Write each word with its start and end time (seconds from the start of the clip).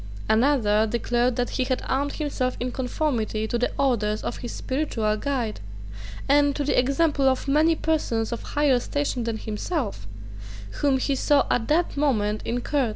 Another 0.27 0.87
declared 0.87 1.35
that 1.35 1.51
he 1.51 1.63
had 1.63 1.83
armed 1.87 2.13
himself 2.13 2.57
in 2.59 2.71
conformity 2.71 3.47
to 3.47 3.59
the 3.59 3.69
orders 3.77 4.23
of 4.23 4.37
his 4.37 4.51
spiritual 4.51 5.15
guide, 5.15 5.59
and 6.27 6.55
to 6.55 6.63
the 6.63 6.75
example 6.79 7.25
of 7.29 7.47
many 7.47 7.75
persons 7.75 8.31
of 8.31 8.41
higher 8.41 8.79
station 8.79 9.25
than 9.25 9.37
himself, 9.37 10.07
whom 10.81 10.97
he 10.97 11.13
saw 11.13 11.45
at 11.51 11.67
that 11.67 11.95
moment 11.95 12.41
in 12.47 12.61
Court. 12.61 12.89